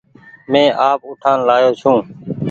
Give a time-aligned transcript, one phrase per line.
[0.51, 2.05] مينٚ آپ اُٺآن لآيو ڇوٚنٚ